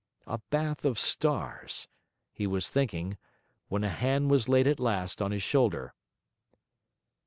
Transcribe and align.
'A 0.25 0.39
bath 0.49 0.83
of 0.83 0.97
stars,' 0.97 1.87
he 2.33 2.47
was 2.47 2.69
thinking; 2.69 3.19
when 3.67 3.83
a 3.83 3.89
hand 3.89 4.31
was 4.31 4.49
laid 4.49 4.65
at 4.65 4.79
last 4.79 5.21
on 5.21 5.29
his 5.29 5.43
shoulder. 5.43 5.93